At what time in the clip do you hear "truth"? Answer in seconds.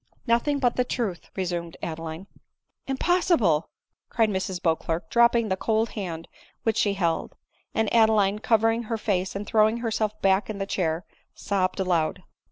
0.83-1.29